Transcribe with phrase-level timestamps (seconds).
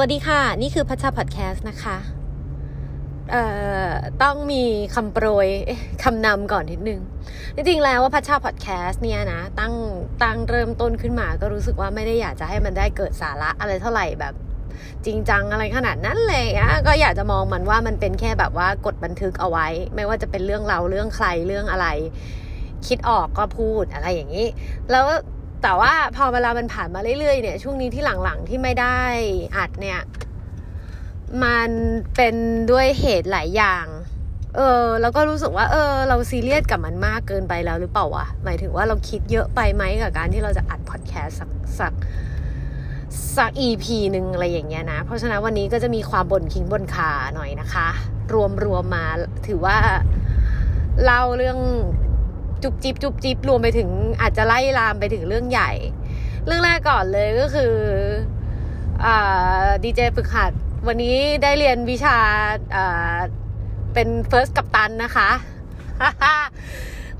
[0.00, 1.96] วัสดีค่ะ นี่คือพัชชาพอดแคสต์นะคะ
[3.30, 3.44] เอ่
[3.86, 3.90] อ
[4.22, 4.64] ต้องมี
[4.94, 5.48] คำโปรย
[6.04, 7.00] คำนำก่อนนิดนึง
[7.54, 9.74] จริงๆแล้วว่าพัชชาพอดแคสต์เนี่ยนะ ตั้ง
[10.22, 14.34] ตั้งเริ่มต้นขึ้นมาก็รู้สึกว่าไม่ได้อยากจะให้มันได้เกิดสาระอะไรเท่าไหร่แบบ
[15.06, 21.86] จริงจังอะไรขนาดนั้นเลยอะก็อยากจะมองมันว่ามันเป็นแค่แบบว่ากดบันทึกเอาไว้ ไม่ว่าจะเป็นเรื่องเราเรื่องใครเรื่องอะไร
[22.86, 24.46] คิดออกก็พูดอะไรอย่างนี้
[24.90, 25.06] แล้ว
[25.62, 29.00] แต่ว่าพอเวลามันผ่านมาเรื่อยๆเนี่ย ช่วงนี้ที่หลังๆที่ไม่ได้
[29.56, 30.00] อัดเนี่ย
[31.44, 31.70] มัน
[32.16, 32.34] เป็น
[32.70, 33.86] ด้วยเหตุหลายอย่าง
[34.56, 41.92] เออ แล้วก็รู้สึกว่า เออ เราซีเรียสกับมันมากเกินไปแล้วหรือเปล่าวะหมายถึงว่าเราคิดเยอะไปไหมกับการที่เราจะอัดพอดแคสต์สักสัก
[43.36, 47.88] สักอีพีหนึ่งอะไรอย่างเงี้ยนะ เพราะฉะนั้นวันนี้ก็จะมีความบนคิงบนขาหน่อยนะคะ
[48.34, 49.06] รวมรวมมา
[49.46, 49.76] ถือว่า
[51.04, 51.58] เล่าเรื่อง
[52.62, 53.88] จุบจิบจุบจิบรวมไปถึง
[54.20, 55.70] อาจจะไล่ลามไปถึงเรื่องใหญ่
[56.46, 57.72] เรื่องแรกก่อนเลยก็คือ
[59.82, 60.52] ดีเจฝึกหัด
[60.86, 62.16] วันนี้ได้เรียนวิชา
[63.94, 65.30] เป็นเฟิร์สกัปตันนะคะ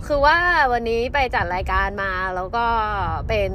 [0.07, 0.39] คือว่า
[0.73, 2.67] วันนี้ไปจัดรายการมาแล้วก็
[3.29, 3.51] เป็น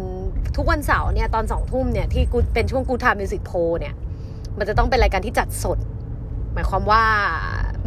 [0.56, 3.94] ทุกวันเสาร์เนี่ยตอนสองทุ่มเนี่ยที่กูเป็นช่วงกูทำมิวสิกโพเนี่ย
[4.58, 5.78] มันจะต้องเป็นรายการที่จัดสด
[6.53, 7.03] หมายความว่า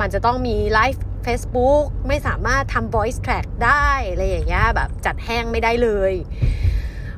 [0.00, 6.12] มันจะต้องมีไลฟ์ Facebook ไม่สามารถทำ voice track ได้อะไรอย่างเงี้ยแบบจัดแห้งไม่ได้เลย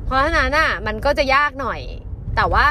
[0.05, 1.81] เพราะฉะนั้นอะมันก็จะยากหน่อย
[2.37, 2.69] แต่ว่า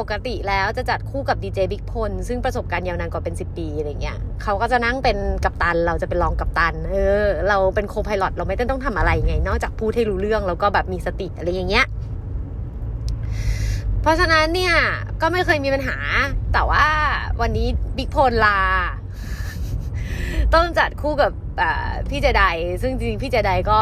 [0.00, 11.86] ปกติแล้วจะจัดคู่กับดีเจบิ๊กพลซึ่งประสบการณ์ยาวนานกว่าเป็น 10 ปีอะไรเงี้ยเขาก็จะนั่งเป็นกัปตัน เราจะเป็นรองกัปตัน เออ เราเป็นโคพายロเราไม่ต้องทำอะไรไง นอกจากพูดให้รู้เรื่องแล้วก็แบบมีสติอะไรอย่างเงี้ย
[14.02, 14.74] เพราะฉะนั้นเนี่ย
[15.20, 15.96] ก็ไม่เคยมีปัญหา
[16.52, 16.86] แต่ว่า
[17.40, 18.60] วันนี้บิ๊กพลลา
[20.54, 21.32] ต้องจัดคู่กับ
[22.10, 22.42] พี่เจได
[22.82, 23.80] ซึ่งจริงพี่เจไดก็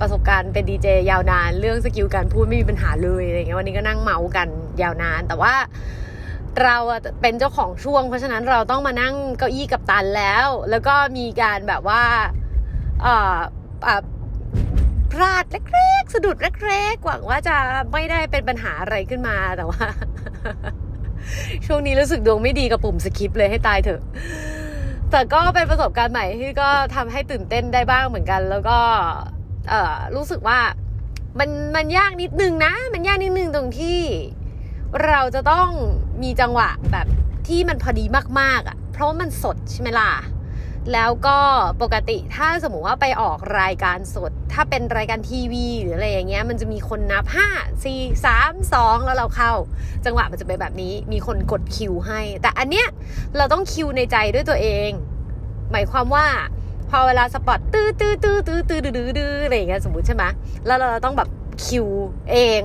[0.00, 4.48] ประสบการณ์เป็นดีเจยาวนาน เรื่องสกิลการพูดไม่มีปัญหาเลยอะไรเงี้ยวันนี้ก็นั่งเมาส์กัน
[4.82, 5.54] ยาวนาน แต่ว่า
[6.62, 6.76] เรา
[7.20, 12.02] เป็นเจ้าของช่วง เพราะฉะนั้นเราต้องมานั่งเก้าอี้กัปตันแล้ว แล้วก็มีการแบบว่า
[15.12, 17.56] พลาดเล็กๆสะดุดเล็กๆหวังว่าจะ
[17.92, 19.84] ไม่ได้เป็นปัญหาอะไรขึ้นมาแต่ว่า
[21.66, 24.02] ช่วงนี้รู้สึกดวงไม่ดีกับปุ่มสคริปเลยให้ตายเถอะ
[25.10, 28.78] แต่ก็เป็นประสบการณ์ใหม่ที่ก็ทำให้ตื่นเต้นได้บ้างเหมือนกัน แล้วก็
[29.68, 30.60] เออรู้สึกว่า
[31.38, 34.00] มันมันยากนิดนึงนะ มันยากนิดนึงตรงที่
[35.06, 35.68] เราจะต้อง
[36.22, 37.06] มีจังหวะแบบ
[37.48, 38.04] ที่มันพอดี
[38.40, 40.10] มากๆอะ่ะ เพราะมันสดใช่ไหมล่ะ
[40.92, 41.38] แล้วก็
[41.82, 47.48] ปกติถ้าสมมติว่าไปออกรายการสด ถ้าเป็นรายการทีวีหรืออะไรอย่างเงี้ย มันจะมีคนนับห้า
[47.84, 49.52] สี่สามสองแล้วเราเข้า
[50.04, 52.86] จังหวะมันจะเป็นแบบนี้ มีคนกดคิวให้ แต่อันเนี้ย
[53.36, 54.90] เราต้องคิวในใจด้วยตัวเอง
[55.72, 56.26] หมายความว่า
[56.90, 60.24] พอเวลาสปอตตื้อตื้อตื้อตื้อตื้อดื้อดื้ออะไรอย่างเงี้ยสมมติใช่ไหม
[60.66, 61.28] แล้วเราต้องแบบ
[61.64, 61.86] คิว
[62.30, 62.62] เอง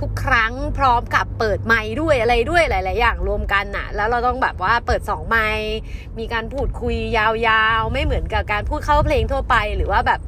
[0.00, 5.74] ทุกครั้งพร้อมกับเปิดไมค์ด้วยอะไรด้วยหลาย ๆ อย่างรวมกันน่ะแล้วเราต้องแบบว่าเปิดสองไมค์
[6.18, 10.20] มีการพูดคุยยาวๆ ไม่เหมือนกับการพูดเข้าเพลงทั่วไปหรือว่าแบบ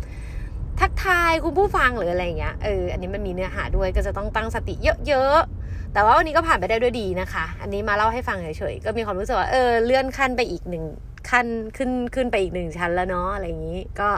[0.81, 4.75] ทักทายคุณผู้ฟังหรืออะไรเงี้ยเอออันนี้มันมีเนื้อหาด้วยก็จะต้องตั้งสติ
[5.09, 10.85] เยอะๆแต่ว่าวันนี้ก็ผ่านไปได้ด้วยดีนะคะ อันนี้มาเล่าให้ฟังเฉยๆก็มีความรู้สึกว่าเออเลื่อนขั้นไปอีกหนึ่ง
[11.31, 11.47] ขั้น
[11.77, 14.09] ขึ้นขึ้นไปอีกหนึ่งชั้นแล้วเนาะอะไรอย่างนี้ ก็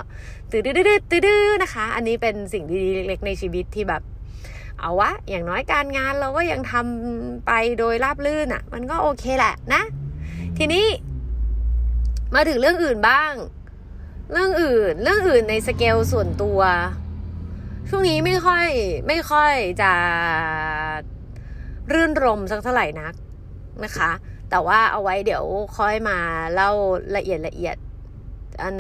[0.51, 4.03] ตื้อดื้อดื้อดื้อนะคะ อันนี้เป็นสิ่งดีๆเล็กๆในชีวิตที่แบบ
[4.81, 9.83] เอาวะ อย่างน้อยการงานเราก็ยังทำไปโดยราบลื่นอะ่ะ มันก็โอเคแหละนะ
[10.59, 10.87] ทีนี้
[12.35, 13.33] มาถึงเรื่องอื่นบ้าง
[14.33, 16.61] เรื่องอื่น เรื่องอื่นในสเกลส่วนตัว
[17.89, 18.67] ช่วงนี้ไม่ค่อย
[19.09, 19.93] ไม่ค่อยจะ
[21.93, 23.15] รื่นรมสักเท่าไหร่นัก
[23.85, 24.11] นะคะ
[24.51, 25.45] แต่ว่าเอาไว้เดี๋ยว
[25.79, 26.19] ค่อยมา
[26.55, 26.71] เล่า
[27.17, 27.77] ละเอียดละเอียด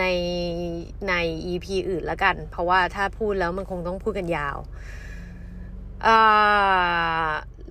[0.00, 0.04] ใน
[1.09, 1.15] ใน
[1.53, 4.56] EP อื่นละกัน เพราะว่าถ้าพูดแล้วมันคงต้องพูดกันยาว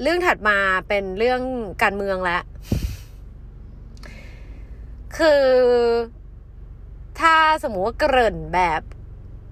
[0.02, 0.58] เรื่องถัดมา
[0.88, 1.42] เป็นเรื่อง
[1.84, 2.42] การเมืองแล้ว
[5.18, 5.46] คือ
[7.20, 8.82] ถ้าสมมติว่าเกริ่นแบบ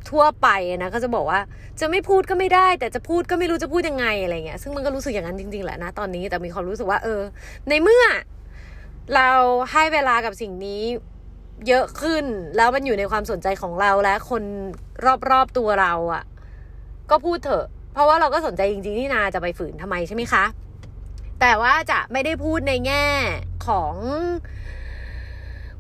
[0.10, 0.48] ทั่วไป
[0.84, 1.40] นะก็จะบอกว่า
[1.80, 7.22] จะไม่พูดก็ไม่ได้ แต่จะพูดก็ไม่รู้จะพูดยังไงอะไรเงี้ยซึ่งมันก็รู้สึกอย่างนั้นจริงๆแหละนะตอนนี้แต่มีความรู้สึกว่าเออ
[7.70, 8.06] ในเมื่อ
[9.16, 9.30] เรา
[9.72, 10.82] ให้เวลากับสิ่งนี้
[11.68, 12.26] เยอะขึ้น
[12.56, 14.44] แล้วมันอยู่ในความสนใจของเราและคน
[15.30, 16.24] รอบๆตัวเราอะ่ะ
[17.10, 20.44] ก็พูดเถอะ เพราะว่าเราก็สนใจจริง ๆ ที่นาจะไปฝืนทำไมใช่ไหมคะ
[21.42, 23.06] แต่ว่าจะไม่ได้พูดในแง่
[23.68, 23.96] ของ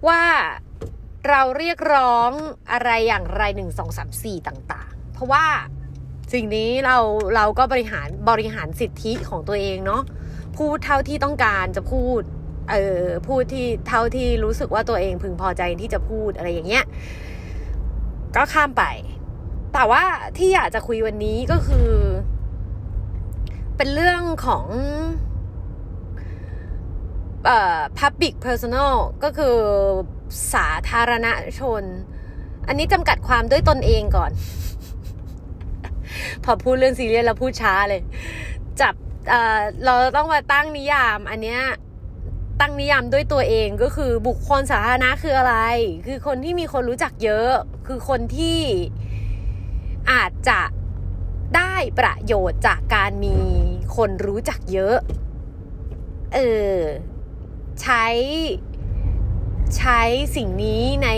[0.08, 0.24] ว่า
[1.30, 2.31] เราเรียกร้อง
[2.72, 5.46] อะไรอย่างไรหนึ่งสองสามสี่ต่าง ๆ เพราะว่า
[6.34, 6.98] สิ่งนี้เรา
[7.36, 10.02] เราก็บริหารบริหารสิทธิของตัวเองเนาะ
[10.58, 12.22] พูดเท่าที่ต้องการจะพูด
[12.72, 16.84] เออพูดที่เท่าที่รู้สึกว่าตัวเองพึงพอใจที่จะพูดอะไรอย่างเงี้ย
[18.36, 18.84] ก็ข้ามไป
[19.73, 20.03] แต่ว่า
[20.38, 21.89] ที่อยากจะคุยวันนี้ก็คือ
[23.77, 24.65] เป็นเรื่องของ
[27.45, 29.57] เอ่อ public personal ก็คือ
[30.53, 31.27] สาธารณ
[31.59, 31.83] ชน
[32.68, 34.31] อันนี้จำกัดความด้วยตนเองก่อน
[36.44, 38.01] พอพูดเรื่องซีเรียสแล้วพูดช้าเลย
[38.81, 38.94] จับ
[39.29, 41.62] เอ่อเราต้องมาตั้งนิยาม อันเนี้ย
[42.59, 45.56] ตั้งนิยามด้วยตัวเองก็คือบุคคลสาธารณะคืออะไร
[46.07, 47.51] คือคนที่มีคนรู้จักเยอะ
[47.88, 48.59] คือคนที่
[50.12, 50.62] อาจจะ
[51.56, 53.38] ได้ประโยชน์จากการมี
[53.96, 54.98] คนรู้จักเยอะ
[56.34, 56.40] เอ
[56.74, 56.78] อ
[57.81, 58.06] ใช้
[59.78, 60.02] ใช้
[60.36, 61.10] สิ่งนี้ใน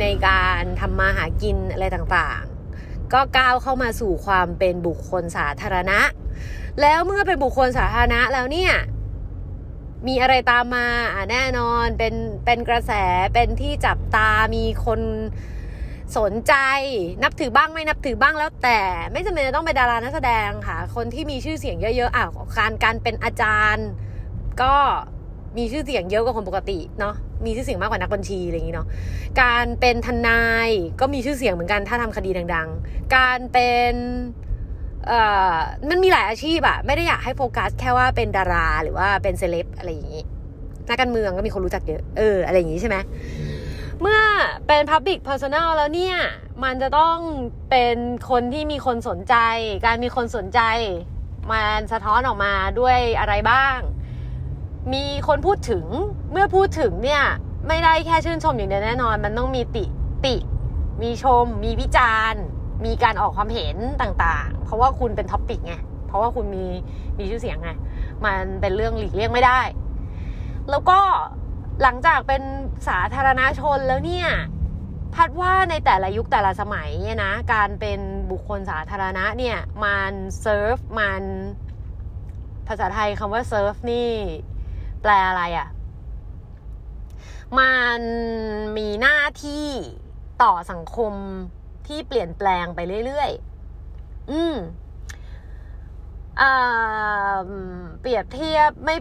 [0.00, 6.00] ในการทำมาหากินอะไรต่างๆ ก็ก้าวเข้ามาสู่ความเป็นบุคคลสาธารณะ
[6.80, 8.72] แล้วเมื่อเป็นบุคคลสาธารณะแล้วเนี่ย
[10.06, 10.86] มีอะไรตามมา
[11.30, 12.14] แน่นอนเป็น
[12.44, 12.92] เป็นกระแส
[13.34, 15.00] เป็นที่จับตามีคน
[16.18, 16.54] สนใจ
[17.22, 18.80] นับถือบ้างไม่นับถือบ้างแล้วแต่
[19.12, 22.26] ไม่จำเป็นจะต้องเป็นดารานักแสดงค่ะ คนที่มีชื่อเสียงเยอะๆอะ
[22.58, 23.88] การการเป็นอาจารย์
[24.62, 24.74] ก็
[25.58, 27.14] มีชื่อเสียงเยอะกว่าคนปกติเนาะ
[27.44, 28.86] มีชื่อเสียงมากกว่านักบัญชีอะไรอย่างนี้เนาะ
[29.42, 30.70] การเป็นทนาย
[31.00, 33.92] ก็มีชื่อเสียงเหมือนกันถ้าทำคดีดัง ๆ การเป็น
[35.06, 35.20] เอ่
[35.54, 35.56] อ
[35.88, 40.22] มันมีหลายอาชีพอะไม่ได้อยากให้โฟกัสแค่ว่าเป็นดาราหรือว่าเป็นเซเลบอะไรอย่างนี้
[40.88, 42.96] นักการเมืองก็มีคนรู้จักเยอะเอออะไรอย่างนี้ใช่ไหม
[44.66, 46.16] เป็น Public Personal แล้วเนี่ย
[46.64, 47.16] มันจะต้อง
[47.70, 47.96] เป็น
[48.30, 49.34] คนที่มีคนสนใจ
[49.84, 50.60] การมีคนสนใจ
[51.50, 53.78] มันสะท้อนออกมาด้วยอะไรบ้าง
[54.92, 55.84] มีคนพูดถึง
[56.32, 57.24] เมื่อพูดถึงเนี่ย
[57.68, 59.84] ไม่ได้แค่ชื่นชมอย่างเดียวแน่นอน มันต้องมีติ
[60.26, 60.36] ติ
[61.02, 62.42] มีชม มีวิจารณ์
[62.84, 65.74] มีการออกความเห็นต่างๆ เพราะว่าคุณเป็น topic ไง
[66.06, 66.64] เพราะว่าคุณมี
[67.18, 67.70] มีชื่อเสียงไง
[68.24, 69.60] มันเป็นเรื่องหลีกเลี่ยงไม่ได้
[70.70, 70.98] แล้วก็
[71.82, 72.42] หลังจากเป็น
[72.88, 74.28] สาธารณชนแล้วเนี่ย
[75.14, 78.00] พัดว่าในแต่ละยุคแต่ละสมัยเนี่ยนะ การเป็น
[78.30, 81.22] บุคคลสาธารณะเนี่ยมันเซิร์ฟมัน
[82.68, 84.10] ภาษาไทยคำว่าเซิร์ฟนี่
[85.02, 85.68] แปลอะไรอะ่ะ
[87.58, 88.00] มัน
[88.76, 89.68] มีหน้าที่
[90.42, 91.12] ต่อสังคม
[91.86, 94.56] ที่เปลี่ยนแปลงไปเรื่อยๆ อืม
[96.40, 97.36] อ่า
[98.00, 98.96] เปรียบเทียบไม่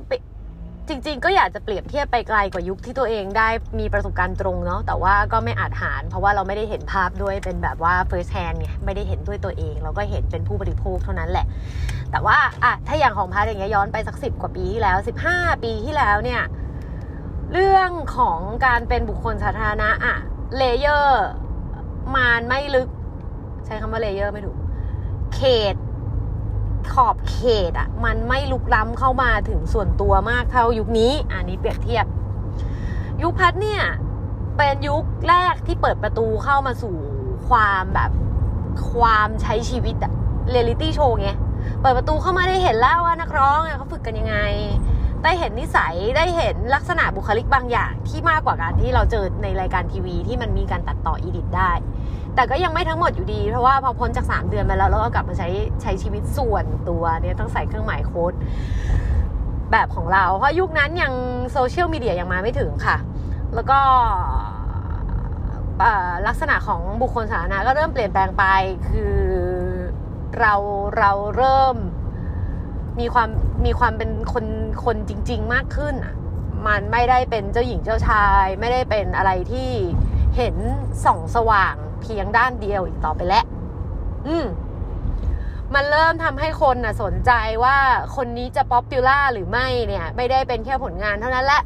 [0.89, 3.49] จริง ๆ ก็อยากจะเปรียบเทียบไปไกลกว่ายุคที่ตัวเองได้
[3.79, 11.45] มีประสบการณ์ตรงเนาะแต่ว่าก็ไม่อาจหาร เพราะว่าเราไม่ได้เห็นภาพด้วยเป็นแบบว่า first hand ไงไม่ได้เห็นด้วยตัวเอง เราก็เห็นเป็นผู้บริโภคเท่านั้นแหละ
[12.11, 16.41] แต่ว่าอะถ้าอย่างของพาร์ทอย่างเงี้ยย้อนไปสักสิบกว่าปีที่แล้วสิบห้าปีที่แล้วเนี่ย
[17.53, 20.15] เรื่องของการเป็นบุคคลสาธารณะอะ
[20.57, 21.27] layer
[22.15, 22.87] มันไม่ลึก
[23.65, 24.57] ใช้คำว่า layer ไม่ถูก
[25.35, 25.41] เข
[25.73, 25.75] ต
[26.93, 27.39] ขอบเข
[27.71, 32.05] ตอะมันไม่ลุกล้ำเข้ามาถึงส่วนตัวมากเท่ายุคนี้ อันนี้เปรียบเทียบ
[33.21, 33.81] ยุคพัดเนี่ย
[34.57, 36.95] เป็นยุคแรกที่เปิดประตูเข้ามาสู่
[37.47, 38.11] ความแบบ
[38.91, 40.13] ความใช้ชีวิตอะ
[40.49, 41.29] เรียลิตี้โชว์ไง
[41.81, 44.37] เปิดประตูเข้ามาได้เห็นแล้วว่านักร้องเขาฝึกกันยังไง
[45.23, 51.71] ได้เห็นนิสัย ได้เห็นลักษณะบุคลิกบางอย่างที่มากกว่าการที่เราเจอในรายการทีวีที่มันมีการตัดต่ออีดิทได้
[52.35, 55.49] แต่ก็ยังไม่ทั้งหมดอยู่ดี เพราะว่าพอพ้นจาก 3 เดือนไปแล้วเราก็กลับมาใช้
[55.81, 58.33] ใช้ชีวิตส่วนตัวเนี่ยต้องใส่เครื่องหมายโค้ด
[59.71, 61.13] แบบของเรา เพราะยุคนั้นยัง
[61.51, 62.97] โซเชียลมีเดียยังมาไม่ถึงค่ะ
[63.55, 63.79] แล้วก็
[66.27, 68.45] ลักษณะของบุคคลสาธารณะก็เริ่มเปลี่ยนแปลงไป
[68.89, 69.17] คือ
[70.39, 70.53] เรา
[70.97, 71.75] เราเริ่ม
[72.99, 73.29] มีความ
[73.65, 74.45] มีความเป็นคน
[74.85, 76.15] คนจริง ๆ มากขึ้นอะ
[76.67, 79.69] มันไม่ได้เป็นเจ้าหญิงเจ้าชาย ไม่ได้เป็นอะไรที่
[80.37, 80.55] เห็น
[81.05, 81.75] ส่องสว่าง
[82.05, 83.45] เพียงด้านเดียวอีกต่อไปแล้ว
[84.27, 84.45] อืม
[85.73, 87.31] มันเริ่มทำให้คนน่ะสนใจ
[87.63, 87.77] ว่า
[88.15, 91.61] คนนี้จะ popular หรือไม่เนี่ย ไม่ได้เป็นแค่ผลงานเท่านั้นแหละ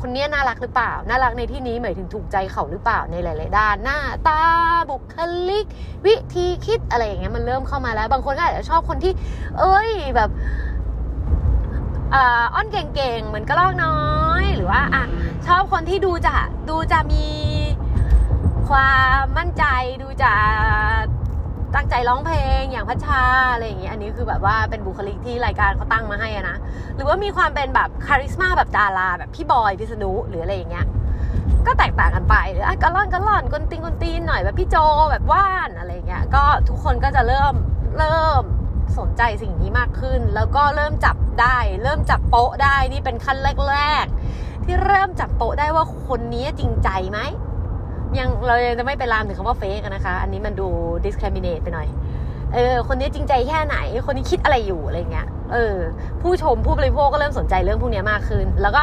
[0.00, 3.98] คนนี้น่ารักหรือเปล่า น่ารักในที่นี้หมายถึงถูกใจเขาหรือเปล่าในหลาย ๆ ด้าน หน้า
[4.28, 4.42] ตา
[4.90, 5.16] บุค
[5.48, 5.66] ลิก
[6.06, 9.12] วิธีคิดอะไรอย่างเงี้ยมันเริ่มเข้ามาแล้ว บางคนก็อาจจะชอบคนที่
[9.58, 10.30] เอ้ยแบบ
[12.54, 14.00] อ้อนเก่งๆ เหมือนกระรอกน้อ
[14.42, 15.04] ย หรือว่าอะ
[15.46, 16.34] ชอบคนที่ดูจะ
[16.68, 17.24] ดูจะมี
[18.68, 19.64] ความมั่นใจ
[20.02, 20.32] ดูจะ
[21.74, 26.56] ตั้งใจร้องเพลงอย่างพัชชาอะไรอย่างเงี้ยอันนี้คือแบบว่าเป็นบุคลิกที่รายการเขาตั้งมาให้อะนะ
[26.94, 30.86] หรือว่ามีความเป็นแบบคาริสมาแบบดาราแบบพี่บอยพิษณุหรืออะไรอย่างเงี้ย
[31.66, 34.76] ก็แตกต่างกันไปหรืออะกระล่อนกระล่อนกนตีนกนตีนหน่อยแบบพี่โจ
[35.12, 37.54] แบบว่านอะไรเงี้ยก็ทุกคนก็จะเริ่ม
[37.98, 38.42] เริ่ม
[38.98, 43.36] สนใจสิ่งนี้มากขึ้น แล้วก็เริ่มจับได้ เริ่มจับโป๊ะได้นี่เป็นขั้น
[43.70, 44.04] แรก
[44.34, 47.18] ๆ ที่เริ่มจับโป๊ะได้ว่าคนนี้จริงใจไหม
[48.18, 50.68] ยังเราจะไม่ไปลามถึงคำว่าเฟกนะคะ อันนี้มันดู
[51.04, 51.88] discriminate ไปหน่อย
[52.54, 55.76] เออ คนนี้จริงใจแค่ไหน คนนี้คิดอะไรอยู่อะไรเงี้ย เออ
[56.20, 58.82] ผู้ชมผู้บริโภคก็เริ่มสนใจเรื่องพวกนี้มากขึ้น แล้วก็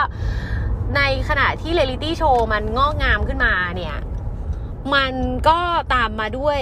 [0.95, 3.97] ในขณะที่เรียลิตี้โชว์มันงอกงามขึ้นมาเนี่ย
[4.93, 5.13] มัน
[5.47, 5.59] ก็
[5.93, 6.59] ตามมาด้วย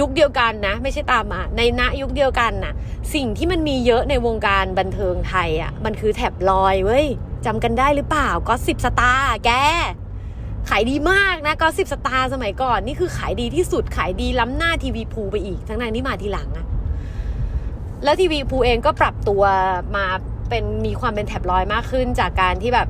[0.00, 2.72] ยุคเดียวกันนะ ไม่ใช่ตามมาในณยุคเดียวกันนะ
[3.14, 7.06] สิ่งที่มันมีเยอะในวงการบันเทิงไทยอะ่ะ มันคือแท็บลอยด์เว้ย
[7.46, 9.50] จำกันได้หรือเปล่า Gossip Star แก
[10.70, 16.66] ขายดีมากนะ Gossip Star สมัยก่อน นี่คือขายดีที่สุดขายดีล้ำหน้าทีวีพูลไปอีก ทั้งนั้นที่มาทีหลังอะ
[18.04, 19.42] แล้วทีวีพูลเองก็ปรับตัว
[19.96, 20.06] มา
[20.48, 22.88] เป็นมีความเป็นแท็บลอยมากขึ้น จากการที่แบบ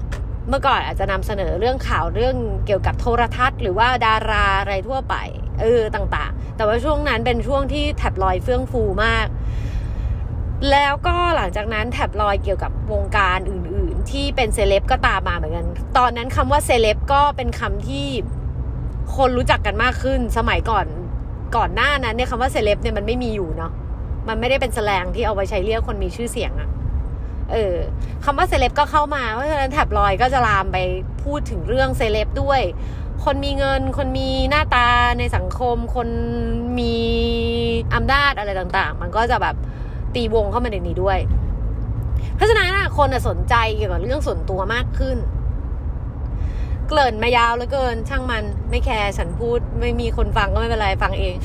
[0.48, 5.14] เมื่อก่อนอาจจะนำเสนอเรื่องข่าวเรื่องเกี่ยวกับโทรทัศน์ หรือว่าดาราอะไรทั่วไป
[5.60, 9.26] เออต่างๆ แต่ว่าช่วงนั้นเป็นช่วงที่แท็บลอยเฟื่องฟูมาก
[10.70, 15.66] แล้วก็หลังจากนั้นแท็บลอยเกี่ยวกับวงการอื่นๆ ที่เป็นเซเลบก็ตามมาเหมือนกัน
[15.98, 18.06] ตอนนั้นคำว่าเซเลบก็เป็นคำที่
[19.16, 20.86] คนรู้จักกันมากขึ้น สมัยก่อน
[21.56, 23.72] ก่อนหน้านั้นเนี่ยคำว่าเซเลบเนี่ยมันไม่มีอยู่เนาะ
[24.28, 26.70] มันไม่ได้เป็นแสลงที่เอาไว้ใช้เรียกคนมีชื่อเสียงอะ
[27.52, 27.76] เออ
[28.24, 30.78] คำว่าเซเลบก็เข้ามาเพราะฉะนั้นแท็บลอยก็จะลามไป
[31.24, 32.60] พูดถึงเรื่องเซเลบด้วย
[33.24, 34.88] คนมีเงิน คนมีหน้าตา
[35.18, 36.08] ในสังคม คน
[36.78, 36.96] มี
[37.94, 39.56] อำนาจอะไรต่าง ๆ มันก็จะแบบ
[40.14, 41.18] ตีวงเข้ามาในนี้ด้วย
[42.40, 45.16] เพราะฉะนั้นคนสนใจเกี่ยวกับเรื่องส่วนตัวมากขึ้น
[46.88, 51.36] เกริ่นมายาวเหลือเกิน ช่างมันไม่แคร์ฉันพูดไม่มีคนฟังก็ไม่เป็นไรฟังเอง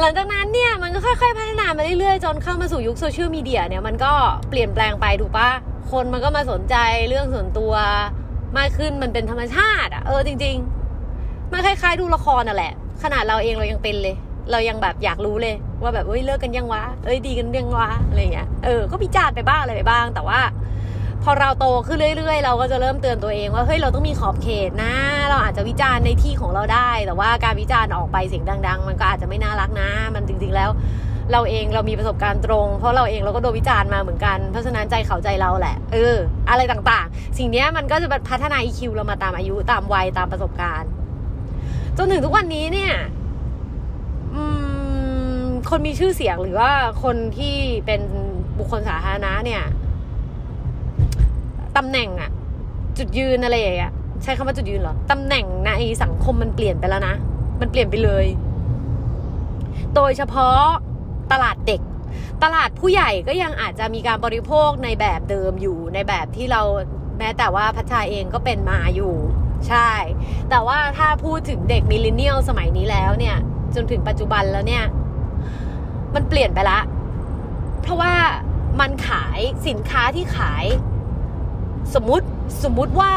[0.00, 4.12] หลังจากนั้นเนี่ยมันก็ค่อยๆพัฒนามาเรื่อยๆ จนเข้ามาสู่ยุคโซเชียลมีเดียเนี่ยมันก็
[4.48, 5.50] เปลี่ยนแปลงไปถูกปะ
[5.92, 6.76] คนมันก็มาสนใจ
[7.08, 7.72] เรื่องส่วนตัว
[8.58, 10.56] มากขึ้นมันเป็นธรรมชาติอะเออจริง
[11.04, 14.16] ๆ มันคล้ายๆดูละครน่ะแหละ ขนาดเราเองเรายังเป็นเลย
[14.50, 20.40] เรายังแบบอยากรู้เลย ว่าแบบเอ้ยเลิกกันยังวะเอ้ยดีกันยังวะอะไรเงี้ยเออก็พิจารณ์ไปบ้างอะไรไปบ้าง แต่ว่า
[21.24, 24.94] พอเราโตขึ้นเรื่อยๆ เราก็จะเริ่มเตือนตัวเองว่าเฮ้ยเราต้องมีขอบเขตนะ
[25.30, 30.70] เราอาจจะวิจารณ์ในที่ของเราได้ แต่ว่าการวิจารณ์ออกไปเสียงดัง ๆ มันก็อาจจะไม่น่ารักนะ มันจริงๆแล้ว
[31.32, 36.16] เราเองเรามีประสบการณ์ตรง เพราะเราเองเราก็โดนวิจารณ์มาเหมือนกันเพราะฉะนั้นใจเขาใจเราแหละ เออ
[36.50, 40.90] อะไรต่างๆ สิ่งนี้มันก็จะพัฒนา EQ เรามาตามอายุตามวัยตามประสบการณ์
[41.96, 42.92] จนถึงทุกวันนี้เนี่ย
[45.70, 46.70] คนมีชื่อเสียงหรือว่า
[47.02, 47.54] คนที่
[47.86, 48.00] เป็น
[48.58, 49.62] บุคคลสาธารณะเนี่ย
[51.76, 52.30] ตำแหน่งอะ
[52.98, 53.92] จุดยืนอะไรอย่างเงี้ย
[54.22, 55.70] ใช้คำว่าจุดยืนเหรอตำแหน่งใน
[56.02, 57.14] สังคมมันเปลี่ยนไปแล้วนะ
[57.60, 58.26] มันเปลี่ยนไปเลย
[59.94, 60.60] โดยเฉพาะ
[61.32, 61.80] ตลาดเด็ก
[62.42, 66.62] ตลาดผู้ใหญ่ก็ยังอาจจะมีการบริโภคในแบบเดิมอยู่ในแบบที่เรา
[67.18, 69.14] แม้แต่ว่าพัชชาเองก็เป็นมาอยู่
[69.68, 69.90] ใช่
[70.50, 73.36] แต่ว่าถ้าพูดถึงเด็กมิลเลนเนียลสมัยนี้แล้วเนี่ย
[73.74, 74.84] จนถึงปัจจุบันแล้วเนี่ย
[76.14, 76.80] มันเปลี่ยนไปละ
[77.82, 78.14] เพราะว่า
[78.80, 80.64] มันขายสินค้าที่ขาย
[81.94, 82.26] สมมติ
[82.64, 83.12] สมมุติว่า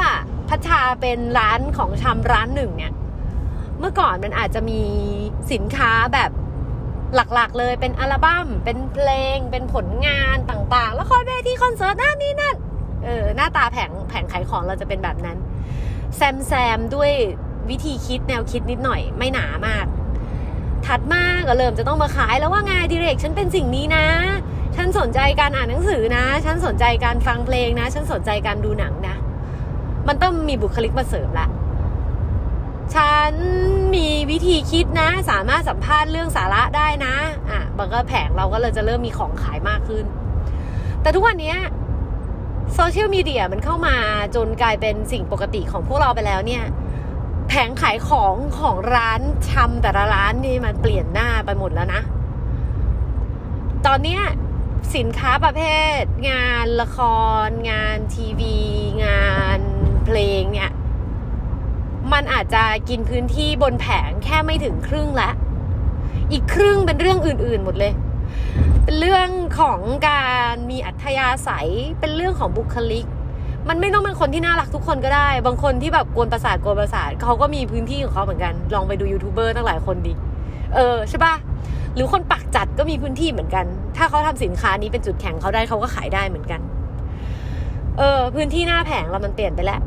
[0.50, 2.93] พัชชาเป็นร้านของชำร้านหนึ่งเนี่ย
[3.79, 4.81] เมื่อก่อนมันอาจจะมี
[5.51, 6.31] สินค้าแบบ
[7.15, 12.55] หลักๆ เลยเป็นอัลบั้มเป็นเพลง เป็นผลงานต่างๆ แล้วคอยเวทีคอนเสิร์ตนั่นนี่นั่น
[13.03, 15.38] เออหน้าตาแผงแผงขายของเราจะเป็นแบบนั้น
[16.15, 17.12] แซมแซมด้วย
[17.70, 19.86] วิธีคิดแนวคิดนิดหน่อยไม่หนามาก
[20.91, 24.05] ถัดมาก็เริ่มจะต้องมาขายแล้วว่าไงดิเรกฉันเป็นสิ่งนี้นะ
[24.75, 29.15] ฉันสนใจการอ่านหนังสือนะ ฉันสนใจการฟังเพลงนะ ฉันสนใจการดูหนังนะ
[30.07, 31.48] มันต้องมีบุคลิกมาเสริมละ
[32.95, 33.33] ฉัน
[33.95, 37.15] มีวิธีคิดนะ สามารถสัมภาษณ์เรื่องสาระได้นะ
[37.50, 40.05] อะมันก็แผงเราก็เลยจะเริ่มมีของขายมากขึ้น
[41.01, 41.55] แต่ทุกวันนี้
[42.75, 43.95] โซเชียลมีเดียมันเข้ามา
[44.36, 46.63] จนกลายเป็นสิ่งปกติของพวกเราไปแล้วเนี่ย
[47.53, 52.01] แผงขายของของร้านชำแต่ละร้านนี่มันเปลี่ยนหน้าไปหมดแล้วนะ
[53.86, 54.22] ตอนเนี้ย
[54.96, 55.62] สินค้าประเภ
[56.00, 56.98] ท งานละค
[57.46, 58.58] ร งานทีวี
[59.05, 59.60] งาน
[60.05, 60.72] เพลงเนี่ย
[62.13, 65.31] มันอาจจะกินพื้นที่บนแผงแค่ไม่ถึงครึ่งละ
[66.31, 67.93] อีกครึ่งเป็นเรื่องอื่น ๆ หมดเลย
[68.84, 69.29] เป็นเรื่อง
[69.60, 69.79] ของ
[70.10, 73.05] การมีอัธยาศัย เป็นเรื่องของบุคลิก
[73.69, 80.13] มันไม่ต้องเป็นคนที่น่ารักทุกคนก็ได้ บางคนที่แบบกวนประสาทกวนประสาทเขาก็มีพื้นที่ของเขาเหมือนกัน ลองไปดูยูทูบเบอร์ตั้งหลายคนดิ
[80.75, 81.35] เออใช่ปะ
[81.95, 83.65] หรือคนปากจัดก็มีพื้นที่เหมือนกัน
[83.97, 86.61] ถ้าเขาทำสินค้านี้เป็นจุดแข็งเขาได้เขาก็ขายได้เหมือนกัน
[87.97, 89.81] เออ พื้นที่หน้าแผงเรามันเปลี่ยนไปแล้ว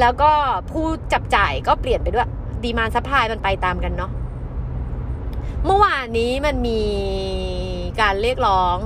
[0.00, 0.30] แล้วก็
[0.70, 2.28] ผู้จับจ่ายก็เปลี่ยนไปด้วย
[2.64, 4.10] demand supply มันไปตามกันเนาะ
[5.66, 6.80] เมื่อวานนี้มันมี
[8.00, 8.78] การเรียกร้อง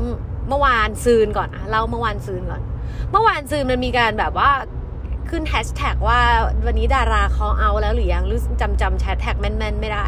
[0.48, 2.62] เมื่อวานซืนก่อนอะเล่าเมื่อวานซืนก่อน
[3.10, 4.50] เมื่อวานซืนมันมีการแบบว่า
[5.30, 6.20] ขึ้นแฮชแท็กว่า
[6.66, 10.06] วันนี้ดาราเขาเอาแล้วหรือยังหรือจำจำแฮชแท็กแม่นๆ ไม่ได้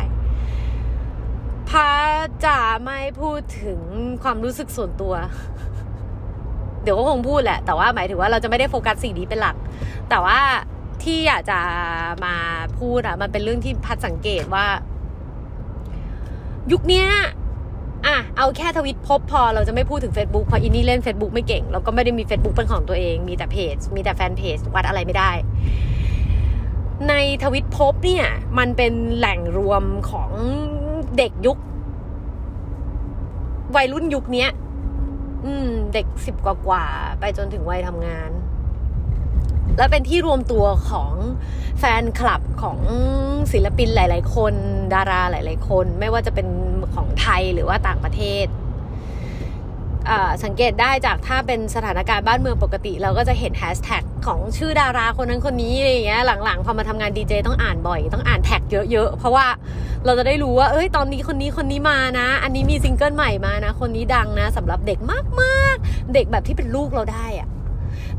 [1.71, 1.90] พา
[2.45, 3.81] จะไม่พูดถึง
[4.23, 5.14] ความรู้สึกส่วนตัว
[6.83, 9.57] เดี๋ยวก็คงพูดแหละ แต่ว่าหมายถึงว่าเราจะไม่ได้โฟกัสสิ่งนี้เป็นหลัก
[10.09, 10.40] แต่ว่า
[11.02, 11.59] ที่อยากจะ
[12.25, 12.35] มา
[12.78, 14.67] พูดอะมันเป็นเรื่องที่พัดสังเกตว่า
[16.73, 17.05] ยุคนี้
[18.07, 25.31] อะเอาแค่ทวิตพบพอเราจะไม่พูดถึง Facebook เพราะอินนี่เล่น Facebook ไม่เก่งแล้วก็ไม่ได้มี Facebook เป็นของตัวเอง มีแต่เพจ มีแต่แฟนเพจ วัดอะไรไม่ได้
[27.09, 28.26] ในทวิตพบเนี่ย
[28.59, 30.31] มันเป็นแหล่งรวมของ
[31.19, 31.59] เด็กยุค
[33.76, 34.47] วัยรุ่นยุคนี้
[35.45, 36.85] อืมเด็กสิบกว่า
[37.21, 38.31] ไปจนถึงวัยทำงาน
[39.76, 41.12] และเป็นที่รวมตัวของ
[41.78, 42.78] แฟนคลับของ
[43.52, 44.54] ศิลปินหลาย ๆ คน
[44.94, 46.46] ดาราหลาย ๆ คน ไม่ว่าจะเป็น
[46.94, 48.46] ของไทยหรือว่าต่างประเทศ
[50.44, 59.46] สังเกตได้จากถ้าเป็นสถานการณ์บ้านเมืองปกติ เราก็จะเห็นแฮชแท็กของชื่อดาราคนนั้นคนนี้อะไรอย่างเงี้ยหลังๆ พอมาทำงานดีเจต้องอ่านบ่อย ต้องอ่าน tag เยอะๆ เพราะว่า
[60.04, 64.98] เราจะได้รู้ว่าเอ้ยตอนนี้คนนี้คนนี้มานะ อันนี้มีซิงเกิลใหม่มานะ คนนี้ดังนะสำหรับเด็ก
[65.40, 67.48] มากๆ เด็กแบบที่เป็นลูกเราได้อะ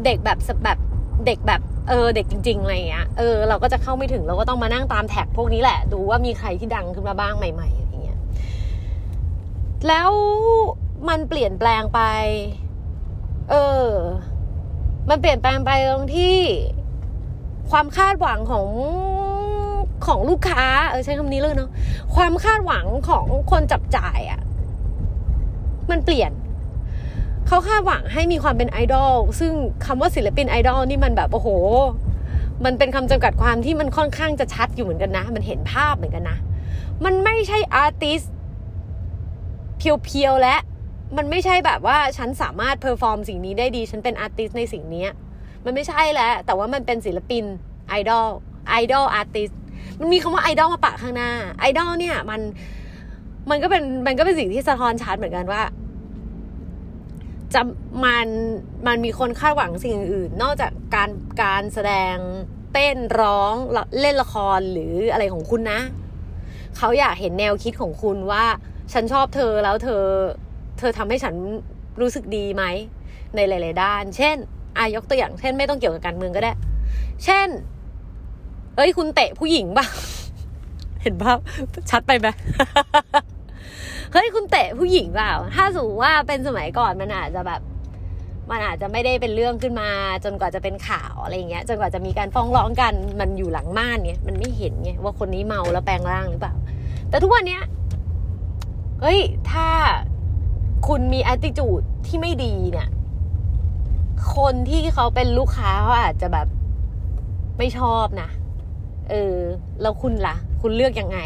[0.06, 0.78] เด็กแบบแบบ
[1.26, 8.20] เด็กแบบเออเด็กจริงๆอะไรเงี้ยเออเราก็จะเข้าไม่ถึงเราก็ต้องมานั่งตามแท็กพวกนี้แหละ ดูว่ามีใครที่ดังขึ้นมาบ้างใหม่ๆอะไรเงี้ย
[9.88, 10.10] แล้ว
[11.10, 12.02] มันเปลี่ยนแปลงไป
[13.50, 13.90] เออ
[15.10, 16.38] มันเปลี่ยนแปลงไปตรงที่
[17.72, 18.68] ความคาดหวังของ
[20.08, 21.70] ของลูกค้า เออใช้คำนี้เลยเนาะ
[22.16, 24.42] ความคาดหวังของคนจับจ่ายอะ่ะ
[25.92, 26.32] มันเปลี่ยน
[27.50, 29.52] เขาคาดหวังให้มีความเป็นไอดอลซึ่ง
[29.86, 31.50] คำว่าศิลปินไอดอลนี่มันแบบโอ้โห
[32.66, 36.38] มันเป็นคำจำกัดความที่มันค่อนข้างจะชัดอยู่เหมือนกันนะ มันเห็นภาพเหมือนกันนะ
[37.06, 38.22] มันไม่ใช่ artist
[39.78, 40.56] pure ๆและ
[41.18, 45.06] มันไม่ใช่แบบว่าฉันสามารถ perform สิ่งนี้ได้ดี ฉันเป็น artist ในสิ่งนี้
[45.66, 47.44] มันไม่ใช่แล้ว แต่ว่ามันเป็นศิลปิน
[47.90, 48.28] ไอดอล
[48.70, 49.50] idol artist
[50.00, 52.42] มันมีคำว่าไอดอลมาแปะข้างหน้าไอดอลเนี่ยมัน
[53.50, 55.62] มันก็เป็นมันก็เป็นสิ่งที่สะท้อนชัดเหมือนกันว่า
[57.54, 57.62] จะ
[58.04, 58.28] มัน
[58.88, 61.10] มันมีคนคาดหวังสิ่งอื่น นอกจากการ
[61.42, 62.16] การแสดง
[62.74, 63.54] เต้นร้อง
[64.02, 65.80] เล่นละครหรืออะไรของคุณนะ
[66.78, 68.46] เขาอยากเห็นแนวคิดของคุณว่า
[68.94, 70.04] ฉันชอบเธอแล้วเธอ
[70.80, 71.36] เธอทำให้ฉัน
[72.02, 72.64] รู้สึกดีไหม
[73.36, 74.36] ในหลาย ๆ ด้าน เช่น
[74.78, 76.52] อายกตัวอย่างเช่นไม่ต้องเกี่ยวกับการเมืองก็ได้
[77.24, 77.48] เช่น
[78.76, 79.86] เอ้ยคุณเตะผู้หญิงป่ะ
[81.02, 81.38] เห็นภาพ
[81.90, 82.28] ชัดไปไหม
[84.12, 87.62] เฮ้ยคุณเตะผู้หญิงเปล่า ถ้าสูงว่าเป็นสมัยก่อนมันอาจจะแบบ
[88.52, 89.90] มันอาจจะไม่ได้เป็นเรื่องขึ้นมา
[90.24, 96.54] จนกว่าจะเป็นข่าวอะไรเงี้ย จนกว่าจะมีการฟ้องร้องกันมันอยู่หลังม่านเนี่ยมันไม่เห็นไงว่าคนนี้เมาแล้วแปลงร่างหรือเปล่า
[97.10, 97.64] แต่ทุกวันเนี้ย
[99.02, 99.20] เฮ้ย
[99.52, 99.68] ถ้า
[100.88, 102.90] คุณมี attitude ที่ไม่ดีเนี่ย
[104.36, 106.48] คนที่เขาเป็นลูกค้าเขาอาจจะแบบ
[107.58, 108.30] ไม่ชอบนะ
[109.10, 109.38] เออ
[109.82, 111.20] แล้วคุณละ่ะ คุณเลือกยังไง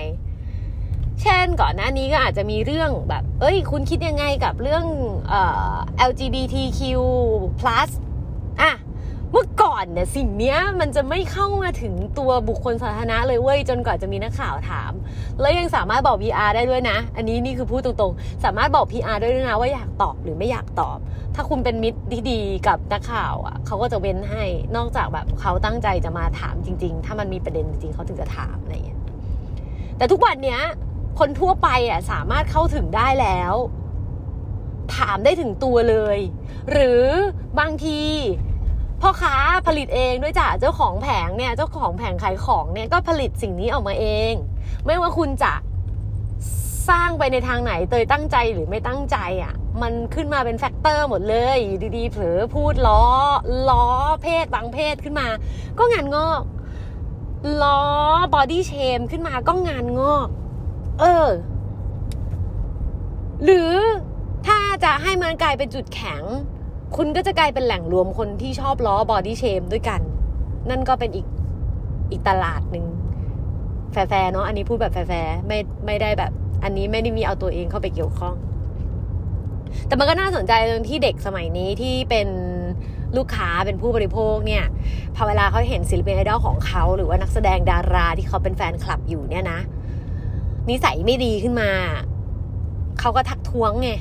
[1.23, 4.86] เช่นก่อนหน้านี้ก็อาจจะมีเรื่องแบบ เอ้ย คุณคิดยังไงกับเรื่อง
[5.29, 5.41] เอ่
[5.73, 5.75] อ
[6.09, 6.79] LGBTQ+
[8.62, 8.73] อะ
[9.31, 14.91] เมื่อก่อนเนี่ยสิ่งเนี้ยมันจะไม่เข้ามาถึงตัวบุคคลสาธารณะเลยเว้ย จนกว่าจะมีนักข่าวถาม
[15.41, 20.97] แล้วยังสามารถบอก PR ได้ด้วยนะ อันนี้นี่คือพูดตรงๆ สามารถบอก PR ได้ด้วยนะว่าอยากตอบหรือไม่อยากตอบ
[21.36, 24.43] ถ้าคุณเป็นมิตรที่ดีกับนักข่าวอะเขาก็จะเว้นให้
[24.75, 28.99] นอกจากแบบเขาตั้งใจจะมาถามจริง ๆ ถ้ามันมีประเด็นจริงเขาถึงจะถามอะไรอย่างเงี้ย
[29.97, 30.62] แต่ทุกวันเนี้ย
[31.19, 33.54] คนทั่วไปอะสามารถเข้าถึงได้แล้ว
[34.95, 36.17] ถามได้ถึงตัวเลย
[36.71, 37.06] หรือ
[37.60, 38.02] บางที
[39.02, 39.36] พ่อค้า
[39.67, 44.34] ผลิตเองด้วยจ้ะเจ้าของแผงเนี่ยเจ้าของแผงขายของเนี่ยก็ผลิตสิ่งนี้ออกมาเอง
[44.86, 45.54] ไม่ว่าคุณจะ
[46.89, 51.60] สร้างไปในทางไหนโดยตั้งใจหรือไม่ตั้งใจอะ่ะ มันขึ้นมาเป็น factor หมดเลย
[51.97, 53.04] ดีๆเผลอพูดล้อ
[53.69, 53.86] ล้อ
[54.23, 55.28] เพศบางเพศขึ้นมา
[55.80, 56.41] ก็งานงอก
[57.62, 57.80] ล้อ
[58.34, 60.28] body shame ขึ้นมาก็งานงอก
[60.99, 61.27] เออ
[63.43, 63.73] หรือ
[64.47, 66.21] ถ้าจะให้มันกลายเป็นจุดแข็ง
[66.95, 70.01] คุณก็จะกลายเป็นแหล่งรวมคนที่ชอบล้อ body shame ด้วยกัน
[70.69, 71.27] นั่นก็เป็นอีก
[72.12, 72.86] อีกตลาดหนึ่ง
[73.91, 76.32] แฟร์เนาะอันนี้พูดแบบแฟร์ไม่ไม่ได้แบบ
[76.63, 78.36] อันนี้ไม่ได้มีเอาตัวเองเข้าไปเกี่ยวข้อง
[79.88, 82.27] แต่มันก็น่าสนใจตรงที่เด็กสมัยนี้ที่เป็น
[83.17, 84.65] ลูกค้าเป็นผู้บริโภคเนี่ย
[85.15, 89.60] พอเวลาเขาเห็นศิลปินไอดอลของเขาหรือว่านักแสดงดาราที่เขาเป็นแฟนคลับอยู่เนี่ยนะ
[90.69, 91.71] นิสัยไม่ดีขึ้นมา
[92.99, 93.91] เขาก็ทักท้วงไง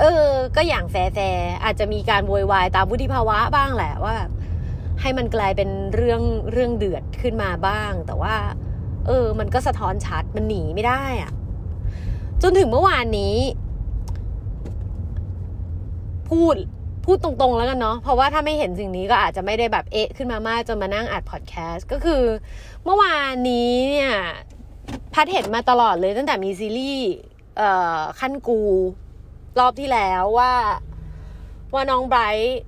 [0.00, 4.16] เออ ก็อย่างแฟร์อาจจะมีการโวยวายตามวุฒิภาวะบ้างแหละว่า
[5.00, 6.22] ให้มันกลายเป็นเรื่อง
[6.52, 8.34] เรื่องเดือดขึ้นมาบ้าง แต่ว่า
[9.06, 11.32] เออ มันก็สะท้อนชัดมันหนีไม่ได้อะ
[12.42, 13.36] จนถึงเมื่อวานนี้
[16.28, 16.54] พูด
[17.04, 22.22] พูดตรงๆแล้วกันเนาะ เพราะว่าถ้าไม่เห็นสิ่งนี้ก็อาจจะไม่ได้แบบเอะขึ้นมามากจนมานั่งอัดพอดแคสต์ ก็คือ
[22.84, 24.12] เมื่อวานนี้เนี่ย
[25.14, 27.12] พัดเห็นมาตลอดเลยตั้งแต่มีซีรีส์
[28.20, 28.60] ขั้นกู
[29.58, 30.52] รอบที่แล้วว่า
[31.74, 32.60] ว่าน้องไบรท์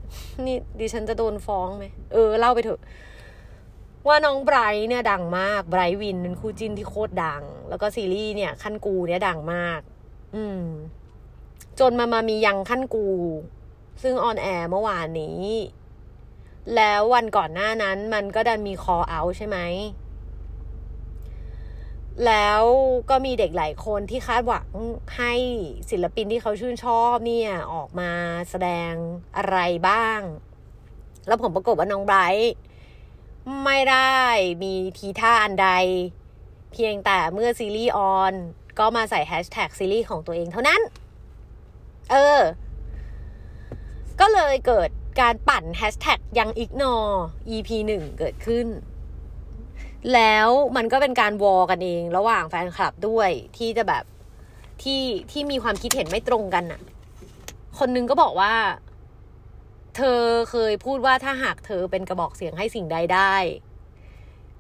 [0.44, 2.80] นี่ดิฉันจะโดนฟ้องไหมเออเล่าไปเถอะ
[4.08, 9.80] ว่าน้องไบรท์เนี่ยดังมากไบรท์วินเป็นคู่จิ้นที่โคตรดัง แล้วก็ซีรีส์เนี่ย ขั้นกูเนี่ยดังมาก
[10.34, 10.64] อืม
[11.80, 13.08] จนมามามียังขั้นกู
[14.02, 15.42] ซึ่งออนแอร์เมื่อวานนี้
[16.76, 19.58] แล้ววันก่อนหน้านั้นมันก็ดันมีคอเอาใช่ไหม
[22.26, 22.62] แล้ว
[23.10, 24.66] ก็มีเด็กหลายคนที่คาดหวัง
[25.16, 25.32] ให้
[25.90, 28.10] ศิลปินที่เขาชื่นชอบเนี่ยออกมา
[28.50, 28.92] แสดง
[29.36, 30.20] อะไรบ้าง
[31.26, 32.54] แล้วผมประกบว่าน้องไบรท์
[33.64, 34.18] ไม่ได้
[34.62, 35.68] มีทีท่าอันใด
[36.72, 38.34] เพียงแต่เมื่อซีรีส์ออน
[38.78, 40.80] ก็มาใส่แฮชแท็กซีรีส์ของตัวเองเท่านั้น
[42.10, 42.40] เออ
[44.20, 44.88] ก็เลยเกิด
[45.20, 46.94] การปั่นแฮชแท็กยังอิกนอ
[47.54, 48.66] EP หนึ่งเกิดขึ้น
[50.12, 54.04] แล้วมันก็เป็นการวอกันเองระหว่างแฟนคลับด้วยที่จะแบบ
[54.82, 56.80] ที่ที่มีความคิดเห็นไม่ตรงกันน่ะ
[57.78, 58.54] คนนึงก็บอกว่า
[59.96, 63.34] เธอเคยพูดว่าถ้าหากเธอเป็นกระบอกเสียงให้สิ่งใดได้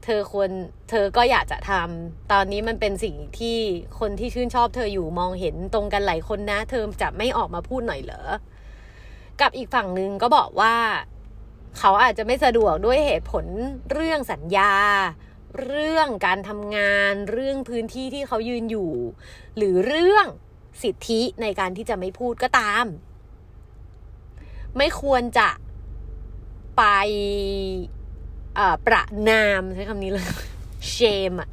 [0.04, 0.50] เธอควร
[0.90, 3.58] เธอก็อยากจะทำตอนนี้มันเป็นสิ่งที่
[4.00, 8.22] คนที่ชื่นชอบ เธออยู่มองเห็นตรงกันหลายคนนะ เธอจะไม่ออกมาพูดหน่อยเหรอ
[9.40, 10.74] กับอีกฝั่งหนึ่งก็บอกว่า
[11.78, 13.44] เขาอาจจะไม่สะดวกด้วยเหตุผล
[13.92, 14.72] เรื่องสัญญา
[15.60, 18.90] เรื่องการทำงานเรื่องพื้นที่ที่เขายืนอยู่
[19.56, 20.26] หรือเรื่อง
[20.82, 22.86] สิทธิในการที่จะไม่พูดก็ตาม
[24.76, 25.48] ไม่ควรจะ
[26.76, 26.82] ไป
[28.86, 30.26] ประนามใช้คำนี้เลย
[30.90, 30.96] เช
[31.30, 31.50] มอะ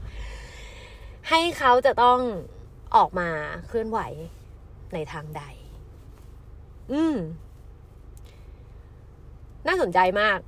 [1.30, 2.20] ให้เขาจะต้อง
[2.96, 3.30] ออกมา
[3.68, 4.00] เคลื่อนไหว
[4.94, 5.44] ในทางใด
[6.92, 7.18] อืม
[9.68, 10.40] น่าสนใจมาก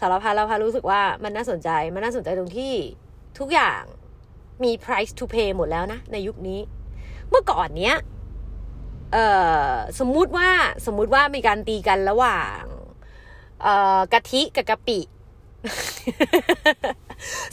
[0.00, 2.74] สารพัดแล้วพารู้สึกว่ามันน่าสนใจ มันน่าสนใจตรงที่
[3.38, 3.82] ทุกอย่าง
[4.62, 6.60] มี price to pay หมดแล้วนะ ในยุคนี้
[7.30, 7.96] เมื่อก่อนเนี้ย
[9.12, 9.18] เอ
[9.66, 10.48] อสมมุติว่า
[10.86, 12.60] สมมุติว่ามีการตีกันระหว่าง
[13.62, 14.98] เออกะทิกับกะปิ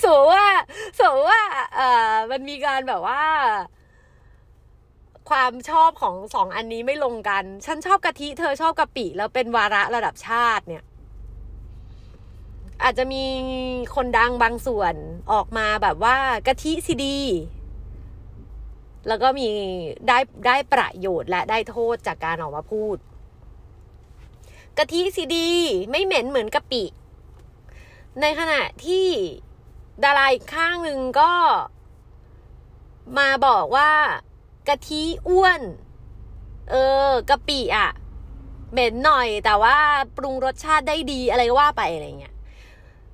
[0.04, 0.46] สมมติว่า
[1.00, 1.44] สมมติว่า
[1.76, 1.82] เอ
[2.12, 3.24] อมันมีการแบบว่า
[5.30, 10.84] ความชอบของสองอันนี้ไม่ลงกัน ฉันชอบกะทิ เธอชอบกะปิ แล้วเป็นวาระระดับชาติเนี่ย
[12.84, 13.24] อาจจะมี
[13.96, 14.94] คนดังบางส่วน
[15.32, 17.20] ออกมาแบบว่ากะทิสิดี
[19.08, 19.48] แล้วก็มี
[20.08, 22.98] ได้ได้ประโยชน์และได้โทษจากการออกมาพูด
[24.78, 25.50] กะทิสิดี
[25.90, 26.84] ไม่เหม็นเหมือนกะปิ
[28.22, 29.08] ในขณะที่
[30.04, 31.32] ดาราอีกข้างหนึ่งก็
[33.18, 33.92] มาบอกว่า
[34.68, 35.62] กะทิอ้วน
[36.70, 36.76] เอ
[37.10, 37.90] อกะปิอะ
[38.72, 39.78] เหม็นหน่อยแต่ว่า
[40.18, 42.36] ปรุงรสชาติได้ดีอะไรว่าไปอะไรเงี้ย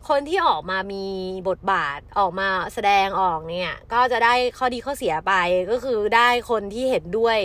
[0.10, 1.06] คนที่ออกมามี
[1.50, 5.34] บทบาทออกมาแสดงออกเนี่ย ก็จะได้ข้อดีข้อเสียไป
[5.72, 7.38] ก็คือได้คนที่เห็นด้วย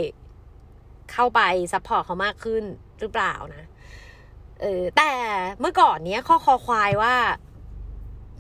[1.13, 1.41] เข้าไป
[1.73, 2.65] support เขามากขึ้น
[3.01, 3.65] หรือเปล่านะ
[4.61, 5.13] เออแต่
[5.61, 7.15] เมื่อก่อนเนี้ยข้อคอควายว่า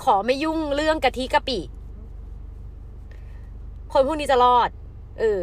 [0.04, 1.60] ขอไม่ยุ่งเรื่องกะทิกะปิ
[3.92, 4.70] คนพวกนี้จะรอด
[5.20, 5.40] เออ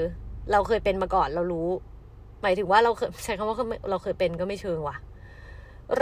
[0.52, 1.70] เราเคยเป็นมาก่อนเรารู้
[2.42, 3.58] หมายถึงว่าเราเคยใช้คำว่า
[3.90, 4.98] เราเคยเป็นก็ไม่เชิงว่ะ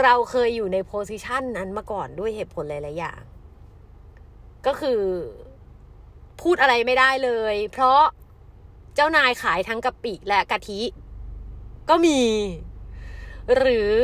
[0.00, 3.22] เราเคยอยู่ในโพสิชันนั้นมาก่อนด้วยเหตุผลหลายๆอย่าง
[4.66, 5.02] ก็คือ
[6.40, 8.02] พูดอะไรไม่ได้เลย เพราะ
[8.94, 10.80] เจ้านายขายทั้งกะปิและกะทิ
[11.88, 12.20] ก็มี
[13.56, 13.94] หรือ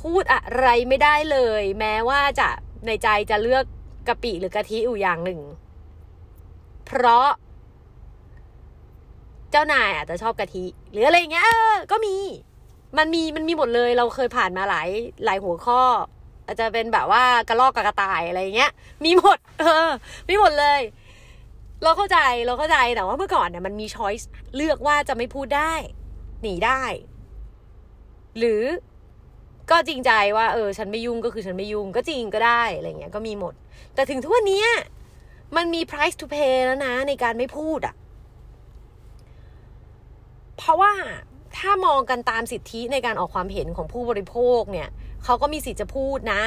[0.00, 2.48] พูดอะไรไม่ได้เลย แม้ว่าจะ
[2.86, 3.64] ในใจจะเลือก
[4.08, 5.40] กะปิหรือกะทิอยู่อย่างหนึ่ง
[6.86, 7.28] เพราะ
[9.50, 11.50] เจ้านายอาจจะชอบกะทิ หรืออะไรเงี้ย
[11.90, 12.16] ก็มี
[12.98, 14.88] มันมีมันมีหมดเลยเราเคยผ่านมาหลาย
[15.24, 15.80] หลายหัวข้อ
[16.46, 18.72] อาจจะเป็นแบบว่ากระลอกกับกระต่ายอะไรเงี้ย
[19.04, 19.88] มีหมด เออ
[20.28, 20.80] มีหมดเลย
[21.82, 25.72] เราเข้าใจเราเข้าใจแต่ว่าเมื่อก่อนเนี่ยมันมีช้อยส์เลือกว่าจะไม่พูดได้
[26.42, 26.82] หนีได้
[28.38, 28.62] หรือ
[29.70, 33.54] ก็จริงใจว่าเออ ฉันไม่ยุ่งก็คือฉันไม่ยุ่งก็จริงก็ได้อะไรเงี้ยก็มีหมด
[33.94, 34.64] แต่ถึงทุกวันนี้
[35.56, 37.94] มันมี price to pay แล้วนะ ในการไม่พูดอะ่ะ
[40.56, 40.92] เพราะว่า
[41.58, 44.88] ถ้ามองกันตามสิทธิในการออกความเห็นของผู้บริโภคเนี่ย
[45.24, 46.42] เขาก็มีสิทธิ์จะพูดนะ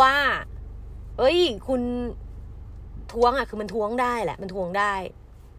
[0.00, 0.14] ว่า
[1.18, 1.38] เอ้ย
[1.68, 1.82] คุณ
[3.12, 4.94] ทวงอะ่ะ คือมันทวงได้แหละ มันทวงได้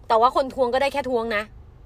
[0.08, 1.44] แต่ว่าคนทวงก็ได้แค่ทวงนะ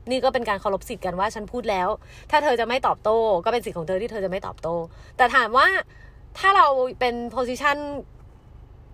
[0.10, 1.88] นี่ก็เป็นการเคารพสิทธิ์กันว่าฉันพูดแล้ว
[2.32, 4.76] ถ้าเธอจะไม่ตอบโต้ ก็เป็นสิทธิ์ของเธอที่เธอจะไม่ตอบโต้
[5.18, 5.68] แต่ถามว่า
[6.38, 6.68] ถ้าเรา
[7.00, 7.78] เป็น position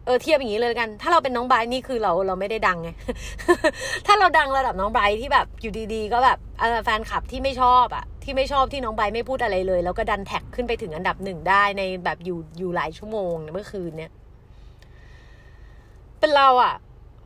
[0.08, 2.89] เออเทียบอย่างนี้เลยกัน ถ้าเราเป็นน้องไบร์ทนี่คือเราเราไม่ได้ดังไง
[4.08, 6.38] ถ้าเราดังระดับน้องไบร์ทที่แบบอยู่ดีๆ ก็แบบ
[6.84, 14.12] แฟนคลับที่ไม่ชอบอะที่ไม่ชอบที่น้องไบร์ทไม่พูดอะไรเลย แล้วก็ดัน tag ขึ้นไปถึงอันดับหนึ่งได้ในแบบอยู่อยู่หลายชั่วโมงเมื่อคืนเนี้ย
[16.20, 16.74] เป็นเราอะ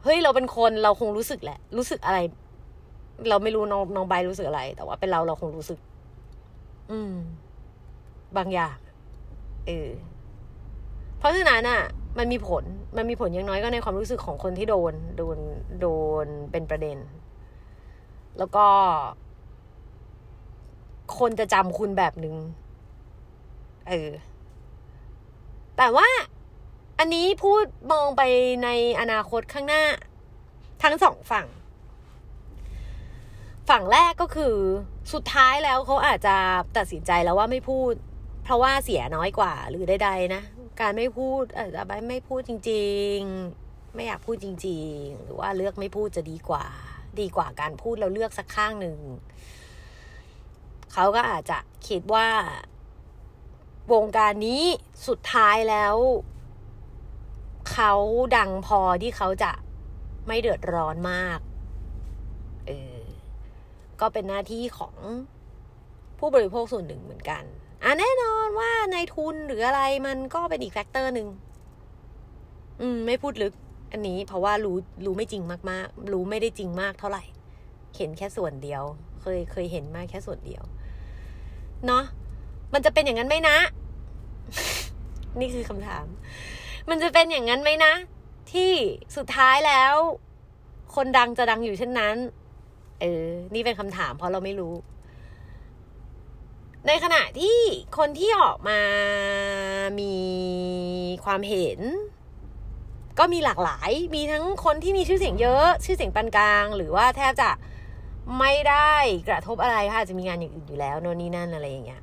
[0.03, 2.19] เฮ้ยเราเป็นคนเราคงรู้สึกแหละ รู้สึกอะไร
[3.29, 5.79] เราไม่รู้น้องน้องใบรู้สึกอะไร แต่ว่าเป็นเราเราคงรู้สึก
[6.91, 7.13] อืม
[8.37, 8.77] บางอย่าง
[9.67, 9.89] เออ
[11.19, 11.81] เพราะฉะนั้นอะ
[12.17, 12.63] มันมีผล
[12.97, 15.37] มันมีผลยังน้อยก็ในความรู้สึกของคนที่โดน โดน
[15.81, 15.87] โด
[16.25, 16.97] นเป็นประเด็น
[18.37, 18.65] แล้วก็
[21.19, 22.35] คนจะจำคุณแบบหนึง่ง
[23.89, 24.11] เออ
[25.77, 26.07] แต่ว่า
[26.99, 28.21] อันนี้พูดมองไป
[28.63, 28.69] ใน
[28.99, 29.83] อนาคตข้างหน้า
[30.83, 31.47] ทั้งสองฝั่ง
[33.69, 34.55] ฝั่งแรกก็คือ
[35.13, 36.35] สุดท้ายแล้วเขาอาจจะ
[36.77, 37.93] ตัดสินใจแล้วว่าไม่พูด
[38.43, 40.41] เพราะว่าเสียน้อยกว่าหรือใดๆนะ
[40.81, 43.17] การไม่พูดอาจจะไม่พูดจริง
[43.57, 46.65] ๆ ไม่อยากพูดจริง ๆ หรือว่าเลือกไม่พูดจะดีกว่า
[47.19, 48.99] ดีกว่าการพูดเราเลือกสักข้างหนึ่ง
[50.93, 52.27] เขาก็อาจจะคิดว่า
[53.93, 54.63] วงการนี้
[55.07, 55.95] สุดท้ายแล้ว
[57.71, 57.93] เขา
[58.37, 59.51] ดังพอที่เขาจะ
[60.27, 61.39] ไม่เดือดร้อนมาก
[62.67, 63.01] เออ
[64.01, 64.95] ก็เป็นหน้าที่ของ
[66.19, 67.43] ผู้บริโภคส่วนหนึ่งเหมือนกัน
[67.83, 71.27] อะแน่นอนว่าในทุนหรืออะไรมันก็เป็นอีกแฟกเตอร์หนึ่ง
[72.81, 73.53] อืม ไม่พูดลึก
[73.91, 77.23] อันนี้เพราะว่ารู้รู้ไม่จริงมากๆ รู้ไม่ได้จริงมากเท่าไหร่
[77.97, 78.83] เห็นแค่ส่วนเดียว
[79.21, 80.63] เคยเคยเห็นมาแค่ส่วนเดียว
[81.87, 82.03] เนาะ
[82.73, 83.57] มันจะเป็นอย่างนั้นไหมนะ
[85.39, 86.05] นี่คือคำถาม
[86.89, 87.93] มันจะเป็นอย่างนั้นไหมนะ
[88.53, 88.71] ที่
[89.17, 89.95] สุดท้ายแล้ว
[90.95, 92.17] คนดังจะดังอยู่เช่นนั้น
[93.01, 94.73] เออ นี่เป็นคำถามเพราะเราไม่รู้
[96.87, 97.59] ในขณะที่
[97.97, 98.79] คนที่ออกมา
[99.99, 100.15] มี
[101.25, 101.79] ความเห็น
[103.19, 107.49] ก็มีหลากหลาย มีทั้งคนที่มีชื่อเสียงเยอะ ชื่อเสียงปานกลาง หรือว่าแทบจะ
[108.39, 108.93] ไม่ได้
[109.29, 112.01] กระทบอะไรค่ะจะมีงานอย่างอื่นอยู่แล้วโน่นนี่นั่นอะไรอย่างเงี้ย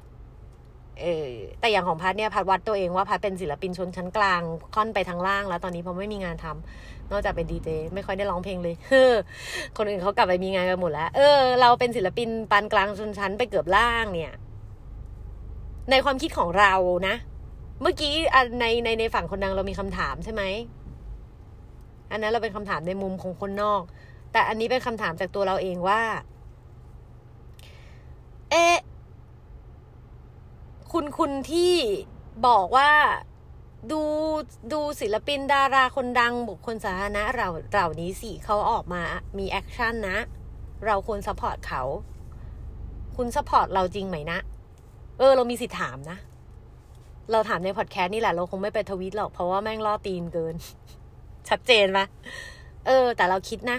[1.00, 4.42] เออแต่อย่างของพัดเนี่ยพัดวัดตัวเองว่าพัดเป็นศิลปินชนชั้นกลาง
[4.74, 9.12] ค่อนไปทางล่างแล้วตอนนี้พอไม่มีงานทำนอกจากเป็นดีเจไม่ค่อยได้ร้องเพลงเลยเฮ้อ
[9.76, 14.32] คนอื่นเขากลับไปมีงานกันหมดแล้ว เออ เราเป็นศิลปินปานกลางชนชั้นไปเกือบล่างเนี่ย
[15.90, 16.72] ในความคิดของเรา
[17.08, 17.14] นะ
[17.82, 18.14] เมื่อกี้
[18.60, 20.42] ในในในฝั่งคนดังเรามีคำถามใช่ไหม
[22.10, 23.82] อันนั้นเราเป็นคำถามในมุมของคนนอก
[24.32, 26.02] แต่อันนี้เป็นคำถามจากตัวเราเองว่า
[28.50, 28.76] เอ๊ะ
[30.92, 31.74] คุณคุณที่
[32.46, 32.90] บอกว่า
[33.90, 34.00] ดู
[34.72, 39.02] ดูศิลปินดาราคนดังบุคคลสาธารณะเราเหล่านี้สิเขาออกมา
[39.38, 40.18] มี action นะ
[40.86, 41.82] เราควร support เขา
[43.16, 44.38] คุณ support เราจริงไหมนะ
[45.18, 46.18] เออ เรามีสิทธิ์ถามนะ
[47.32, 50.54] เราถามในพอดแคสต์นี่แหละ เราคงไม่ไปทวิตหรอก เพราะว่าแม่งล่อตีนเกิน
[51.48, 52.06] ชัดเจนปะ
[52.86, 53.78] เออ แต่เราคิดนะ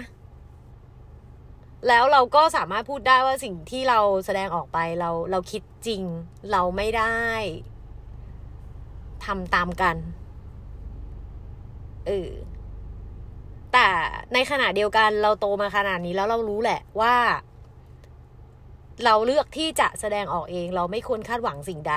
[1.88, 6.02] แล้วเราก็สามารถพูดได้ว่าสิ่งที่เราแสดงออกไปเราเราคิดจริง
[6.52, 7.16] เราไม่ได้
[9.24, 9.96] ทำตามกัน
[12.06, 12.30] เออ
[13.72, 13.86] แต่
[14.34, 17.14] ในขณะเดียวกันเราโตมาขนาดนี้แล้วเรารู้แหละว่า
[19.04, 21.94] เราเลือกที่จะแสดงออกเอง เราไม่ควรคาดหวังสิ่งใด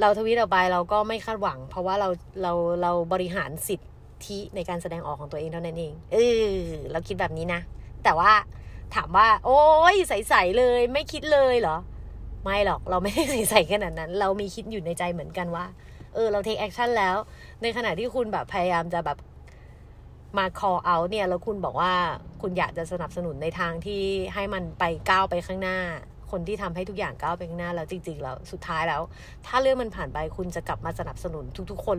[0.00, 2.08] เราทวิตออกไปเราก็ไม่คาดหวัง เพราะว่าเรา
[2.42, 6.16] เราเราบริหารสิทธิในการแสดงออกของตัวเองเท่านั้นเองเอ
[6.52, 6.56] อ
[6.92, 7.60] เราคิดแบบนี้นะ
[8.04, 8.32] แต่ว่า
[8.94, 9.62] ถามว่า โอ้
[9.94, 11.76] ยใสๆเลย ไม่คิดเลยเหรอ
[12.44, 15.64] ไม่หรอกเราไม่ได้ใสขนาดนั้น เรามีคิดอยู่ในใจเหมือนกันว่า
[16.14, 17.16] เออ เรา take action แล้ว
[17.62, 19.18] ในขณะที่คุณแบบพยายามจะแบบ
[20.38, 21.92] มา call out เนี่ยแล้วคุณบอกว่า
[22.42, 24.02] คุณอยากจะสนับสนุนในทางที่
[24.34, 25.78] ให้มันไปก้าวไปข้างหน้า
[26.30, 29.02] คนที่ทำให้ทุกอย่างก้าวไปข้างหน้าแล้วจริง ๆ แล้วสุดท้ายแล้ว
[29.46, 31.98] ถ้าเรื่องมันผ่านไปคุณจะกลับมาสนับสนุนทุก ๆ คน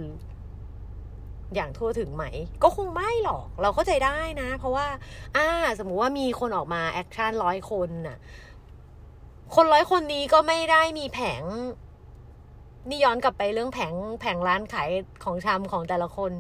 [1.56, 2.26] อย่างทั่วถึงไหม
[2.64, 4.88] ก็คงไม่หรอก เราเข้าใจได้นะ เพราะว่า
[5.36, 5.48] อ่า
[5.80, 8.18] สมมุติว่ามีคนออกมา action ร้อยคนน่ะ
[9.56, 11.44] คนร้อยคนนี้ก็ไม่ได้มีแผง
[12.90, 14.90] นี่ย้อนกลับไปเรื่องแผงแผงร้านขาย
[15.24, 16.32] ของชำของแต่ละคน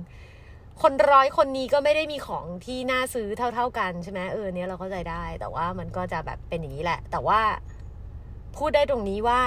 [0.82, 7.42] คนร้อยคนนี้ก็ไม่ได้มีของที่น่าซื้อเท่า ๆกันใช่ไหมเออเนี้ยเราเข้าใจได้ แต่ว่ามันก็จะแบบเป็นอย่างนี้แหละ แต่ว่า
[8.58, 9.42] พูดได้ตรงนี้ว่า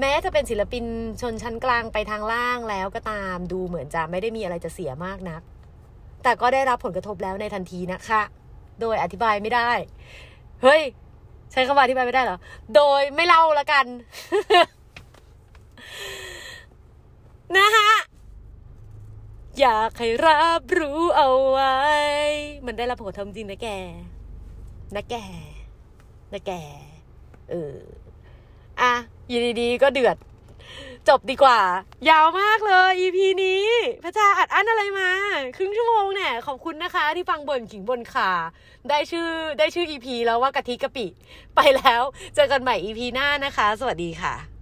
[0.00, 0.84] แม้จะเป็นศิลปิน
[1.20, 5.42] ชนชั้นกลางไปทางล่างแล้วก็ตามดูเหมือนจะไม่ได้มีอะไรจะเสียมากนัก
[6.22, 8.22] แต่ก็ได้รับผลกระทบแล้วในทันทีนะคะ
[8.80, 9.70] โดยอธิบายไม่ได้
[10.62, 10.82] เฮ้ย
[11.52, 12.38] ใช้คำว่าอธิบายไม่ได้เหรอ
[12.74, 13.86] โดยไม่เล่าละกัน
[17.56, 17.90] นะฮะ
[19.60, 21.76] อยากให้รับรู้เอาไว้
[22.66, 23.68] มันได้รับผลกระทบจริงนะแก
[24.94, 25.14] นะแก
[26.32, 26.52] นะแก
[27.50, 27.76] เออ
[28.80, 28.92] อะ
[29.28, 30.16] อยู่ดีๆก็เดือด
[31.08, 31.60] จบดีกว่า
[32.08, 33.66] ยาวมากเลย EP นี้
[34.04, 35.10] พระจาอัดอั้นอะไรมา
[35.56, 38.30] ครึ่งชั่วโมงเนี่ย ขอบคุณนะคะ ที่ฟังบนขิงบนขา
[38.90, 41.06] ได้ชื่อได้ชื่อ EP แล้วว่ากะทิกะปิ
[41.56, 42.02] ไปแล้ว
[42.34, 44.53] เจอกันใหม่ EP หน้านะคะ สวัสดีค่ะ